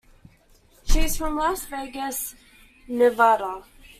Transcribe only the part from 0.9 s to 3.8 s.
is from Las Vegas, Nevada.